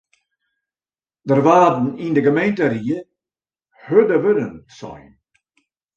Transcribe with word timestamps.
Der 1.27 1.41
waarden 1.47 1.87
yn 2.05 2.15
de 2.15 2.21
gemeenteried 2.27 3.07
hurde 3.87 4.17
wurden 4.23 4.55
sein. 4.79 5.11